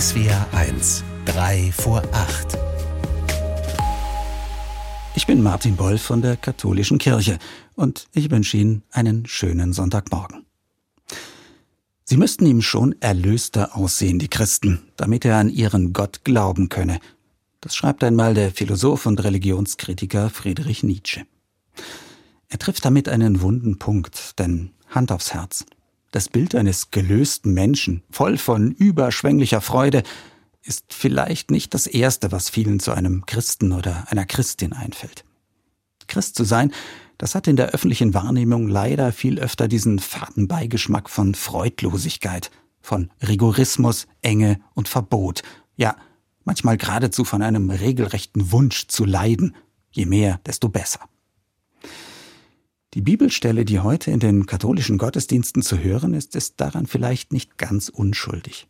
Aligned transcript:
SWR 0.00 0.46
1, 0.52 1.04
3 1.26 1.72
vor 1.72 2.02
8. 2.12 2.58
Ich 5.14 5.26
bin 5.26 5.42
Martin 5.42 5.76
Boll 5.76 5.98
von 5.98 6.22
der 6.22 6.38
Katholischen 6.38 6.96
Kirche 6.96 7.38
und 7.74 8.08
ich 8.14 8.30
wünsche 8.30 8.56
Ihnen 8.56 8.82
einen 8.92 9.26
schönen 9.26 9.74
Sonntagmorgen. 9.74 10.46
Sie 12.04 12.16
müssten 12.16 12.46
ihm 12.46 12.62
schon 12.62 12.94
erlöster 13.02 13.76
aussehen, 13.76 14.18
die 14.18 14.28
Christen, 14.28 14.80
damit 14.96 15.26
er 15.26 15.36
an 15.36 15.50
ihren 15.50 15.92
Gott 15.92 16.24
glauben 16.24 16.70
könne. 16.70 16.98
Das 17.60 17.76
schreibt 17.76 18.02
einmal 18.02 18.32
der 18.32 18.52
Philosoph 18.52 19.04
und 19.04 19.22
Religionskritiker 19.22 20.30
Friedrich 20.30 20.82
Nietzsche. 20.82 21.26
Er 22.48 22.58
trifft 22.58 22.86
damit 22.86 23.10
einen 23.10 23.42
wunden 23.42 23.78
Punkt, 23.78 24.38
denn 24.38 24.70
Hand 24.88 25.12
aufs 25.12 25.34
Herz. 25.34 25.66
Das 26.10 26.28
Bild 26.28 26.54
eines 26.54 26.90
gelösten 26.90 27.54
Menschen, 27.54 28.02
voll 28.10 28.36
von 28.36 28.72
überschwänglicher 28.72 29.60
Freude, 29.60 30.02
ist 30.62 30.92
vielleicht 30.92 31.50
nicht 31.50 31.72
das 31.72 31.86
Erste, 31.86 32.32
was 32.32 32.50
vielen 32.50 32.80
zu 32.80 32.92
einem 32.92 33.26
Christen 33.26 33.72
oder 33.72 34.10
einer 34.10 34.26
Christin 34.26 34.72
einfällt. 34.72 35.24
Christ 36.08 36.34
zu 36.34 36.44
sein, 36.44 36.72
das 37.16 37.34
hat 37.34 37.46
in 37.46 37.56
der 37.56 37.68
öffentlichen 37.68 38.12
Wahrnehmung 38.14 38.66
leider 38.68 39.12
viel 39.12 39.38
öfter 39.38 39.68
diesen 39.68 39.98
faden 39.98 40.48
Beigeschmack 40.48 41.08
von 41.08 41.34
Freudlosigkeit, 41.34 42.50
von 42.80 43.10
Rigorismus, 43.26 44.08
Enge 44.22 44.58
und 44.74 44.88
Verbot, 44.88 45.42
ja, 45.76 45.96
manchmal 46.44 46.76
geradezu 46.76 47.24
von 47.24 47.42
einem 47.42 47.70
regelrechten 47.70 48.50
Wunsch 48.50 48.88
zu 48.88 49.04
leiden, 49.04 49.54
je 49.90 50.06
mehr, 50.06 50.40
desto 50.46 50.68
besser. 50.68 51.09
Die 52.94 53.02
Bibelstelle, 53.02 53.64
die 53.64 53.78
heute 53.78 54.10
in 54.10 54.18
den 54.18 54.46
katholischen 54.46 54.98
Gottesdiensten 54.98 55.62
zu 55.62 55.78
hören 55.78 56.12
ist, 56.12 56.34
ist 56.34 56.60
daran 56.60 56.86
vielleicht 56.86 57.32
nicht 57.32 57.56
ganz 57.56 57.88
unschuldig. 57.88 58.66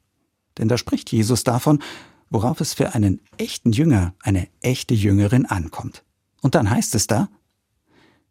Denn 0.59 0.69
da 0.69 0.77
spricht 0.77 1.11
Jesus 1.11 1.43
davon, 1.43 1.83
worauf 2.29 2.61
es 2.61 2.75
für 2.75 2.95
einen 2.95 3.21
echten 3.39 3.73
Jünger, 3.73 4.15
eine 4.21 4.49
echte 4.61 4.93
Jüngerin 4.93 5.47
ankommt. 5.47 6.05
Und 6.43 6.55
dann 6.55 6.69
heißt 6.69 6.95
es 6.95 7.07
da, 7.07 7.31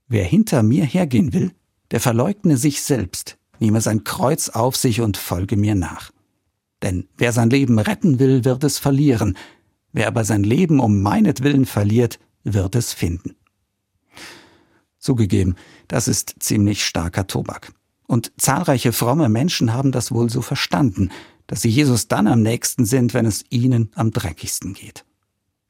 wer 0.07 0.25
hinter 0.25 0.61
mir 0.61 0.85
hergehen 0.85 1.33
will, 1.33 1.53
der 1.89 1.99
verleugne 1.99 2.57
sich 2.57 2.83
selbst, 2.83 3.37
nehme 3.59 3.81
sein 3.81 4.03
Kreuz 4.03 4.49
auf 4.49 4.75
sich 4.75 5.01
und 5.01 5.17
folge 5.17 5.57
mir 5.57 5.73
nach. 5.73 6.11
Denn 6.83 7.07
wer 7.17 7.33
sein 7.33 7.49
Leben 7.49 7.79
retten 7.79 8.19
will, 8.19 8.45
wird 8.45 8.63
es 8.63 8.77
verlieren, 8.77 9.37
wer 9.91 10.07
aber 10.07 10.23
sein 10.23 10.43
Leben 10.43 10.79
um 10.79 11.01
meinetwillen 11.01 11.65
verliert, 11.65 12.19
wird 12.43 12.75
es 12.75 12.93
finden. 12.93 13.35
Zugegeben, 14.99 15.55
das 15.87 16.07
ist 16.07 16.35
ziemlich 16.39 16.85
starker 16.85 17.25
Tobak. 17.25 17.73
Und 18.05 18.31
zahlreiche 18.37 18.91
fromme 18.91 19.29
Menschen 19.29 19.73
haben 19.73 19.91
das 19.91 20.11
wohl 20.11 20.29
so 20.29 20.41
verstanden, 20.41 21.09
dass 21.47 21.61
sie 21.61 21.69
Jesus 21.69 22.07
dann 22.07 22.27
am 22.27 22.41
nächsten 22.41 22.85
sind, 22.85 23.13
wenn 23.13 23.25
es 23.25 23.43
ihnen 23.49 23.91
am 23.95 24.11
dreckigsten 24.11 24.73
geht. 24.73 25.05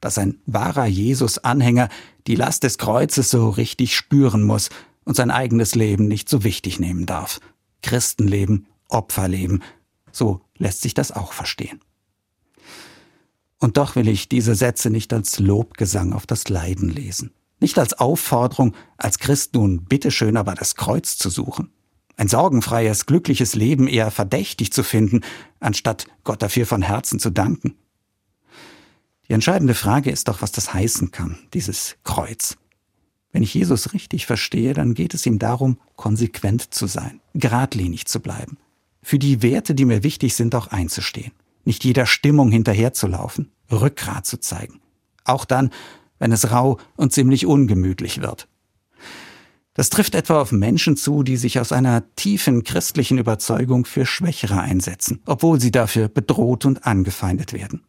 Dass 0.00 0.18
ein 0.18 0.38
wahrer 0.46 0.86
Jesus-Anhänger 0.86 1.88
die 2.26 2.34
Last 2.34 2.64
des 2.64 2.78
Kreuzes 2.78 3.30
so 3.30 3.50
richtig 3.50 3.96
spüren 3.96 4.42
muss 4.42 4.70
und 5.04 5.16
sein 5.16 5.30
eigenes 5.30 5.74
Leben 5.74 6.08
nicht 6.08 6.28
so 6.28 6.44
wichtig 6.44 6.80
nehmen 6.80 7.06
darf. 7.06 7.40
Christenleben, 7.82 8.66
Opferleben, 8.88 9.62
so 10.12 10.40
lässt 10.56 10.82
sich 10.82 10.94
das 10.94 11.12
auch 11.12 11.32
verstehen. 11.32 11.80
Und 13.58 13.76
doch 13.76 13.96
will 13.96 14.08
ich 14.08 14.28
diese 14.28 14.54
Sätze 14.54 14.90
nicht 14.90 15.12
als 15.12 15.38
Lobgesang 15.38 16.12
auf 16.14 16.26
das 16.26 16.48
Leiden 16.48 16.88
lesen. 16.88 17.32
Nicht 17.60 17.78
als 17.78 17.92
Aufforderung, 17.94 18.74
als 18.96 19.18
Christ 19.18 19.54
nun 19.54 19.84
bitteschön 19.84 20.36
aber 20.36 20.54
das 20.54 20.74
Kreuz 20.74 21.16
zu 21.16 21.30
suchen. 21.30 21.70
Ein 22.16 22.28
sorgenfreies, 22.28 23.06
glückliches 23.06 23.54
Leben 23.54 23.86
eher 23.86 24.10
verdächtig 24.10 24.72
zu 24.72 24.82
finden, 24.82 25.20
anstatt 25.58 26.06
Gott 26.24 26.42
dafür 26.42 26.66
von 26.66 26.82
Herzen 26.82 27.18
zu 27.18 27.30
danken. 27.30 27.76
Die 29.28 29.32
entscheidende 29.32 29.74
Frage 29.74 30.10
ist 30.10 30.28
doch, 30.28 30.42
was 30.42 30.52
das 30.52 30.74
heißen 30.74 31.12
kann, 31.12 31.38
dieses 31.54 31.96
Kreuz. 32.02 32.56
Wenn 33.32 33.42
ich 33.42 33.54
Jesus 33.54 33.92
richtig 33.92 34.26
verstehe, 34.26 34.74
dann 34.74 34.94
geht 34.94 35.14
es 35.14 35.24
ihm 35.24 35.38
darum, 35.38 35.78
konsequent 35.96 36.74
zu 36.74 36.86
sein, 36.86 37.20
geradlinig 37.34 38.06
zu 38.06 38.20
bleiben, 38.20 38.58
für 39.02 39.18
die 39.18 39.40
Werte, 39.40 39.74
die 39.74 39.84
mir 39.84 40.02
wichtig 40.02 40.34
sind, 40.34 40.54
auch 40.54 40.66
einzustehen, 40.66 41.32
nicht 41.64 41.84
jeder 41.84 42.06
Stimmung 42.06 42.50
hinterherzulaufen, 42.50 43.52
Rückgrat 43.70 44.26
zu 44.26 44.40
zeigen. 44.40 44.80
Auch 45.24 45.44
dann, 45.44 45.70
wenn 46.20 46.30
es 46.30 46.52
rau 46.52 46.78
und 46.96 47.12
ziemlich 47.12 47.46
ungemütlich 47.46 48.20
wird. 48.20 48.46
Das 49.74 49.88
trifft 49.88 50.14
etwa 50.14 50.40
auf 50.40 50.52
Menschen 50.52 50.96
zu, 50.96 51.22
die 51.22 51.36
sich 51.36 51.58
aus 51.58 51.72
einer 51.72 52.14
tiefen 52.14 52.64
christlichen 52.64 53.18
Überzeugung 53.18 53.84
für 53.84 54.04
Schwächere 54.04 54.60
einsetzen, 54.60 55.20
obwohl 55.26 55.60
sie 55.60 55.70
dafür 55.70 56.08
bedroht 56.08 56.66
und 56.66 56.86
angefeindet 56.86 57.52
werden. 57.52 57.82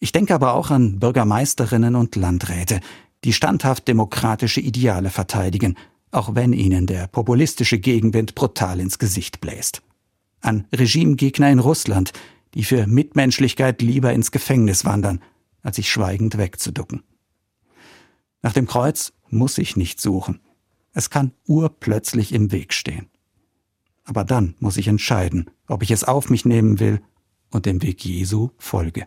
Ich 0.00 0.12
denke 0.12 0.34
aber 0.34 0.54
auch 0.54 0.70
an 0.70 0.98
Bürgermeisterinnen 0.98 1.94
und 1.94 2.16
Landräte, 2.16 2.80
die 3.22 3.32
standhaft 3.32 3.86
demokratische 3.86 4.60
Ideale 4.60 5.10
verteidigen, 5.10 5.76
auch 6.10 6.34
wenn 6.34 6.52
ihnen 6.52 6.86
der 6.86 7.06
populistische 7.06 7.78
Gegenwind 7.78 8.34
brutal 8.34 8.80
ins 8.80 8.98
Gesicht 8.98 9.40
bläst. 9.40 9.82
An 10.40 10.66
Regimegegner 10.74 11.50
in 11.50 11.60
Russland, 11.60 12.12
die 12.54 12.64
für 12.64 12.86
Mitmenschlichkeit 12.86 13.80
lieber 13.80 14.12
ins 14.12 14.32
Gefängnis 14.32 14.84
wandern, 14.84 15.20
als 15.62 15.76
sich 15.76 15.88
schweigend 15.88 16.36
wegzuducken. 16.36 17.02
Nach 18.42 18.52
dem 18.52 18.66
Kreuz 18.66 19.12
muss 19.28 19.58
ich 19.58 19.76
nicht 19.76 20.00
suchen. 20.00 20.40
Es 20.92 21.08
kann 21.08 21.32
urplötzlich 21.46 22.32
im 22.32 22.52
Weg 22.52 22.74
stehen. 22.74 23.08
Aber 24.04 24.24
dann 24.24 24.56
muss 24.58 24.76
ich 24.76 24.88
entscheiden, 24.88 25.50
ob 25.68 25.82
ich 25.82 25.90
es 25.90 26.04
auf 26.04 26.28
mich 26.28 26.44
nehmen 26.44 26.80
will 26.80 27.00
und 27.50 27.66
dem 27.66 27.82
Weg 27.82 28.04
Jesu 28.04 28.50
folge. 28.58 29.06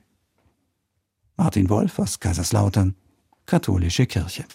Martin 1.36 1.70
Wolf 1.70 2.00
aus 2.00 2.20
Kaiserslautern, 2.20 2.96
Katholische 3.46 4.06
Kirche. 4.08 4.46